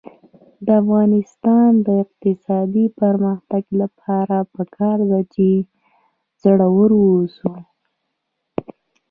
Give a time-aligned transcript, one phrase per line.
[0.65, 5.47] د افغانستان د اقتصادي پرمختګ لپاره پکار ده چې
[6.41, 7.51] زړور اوسو.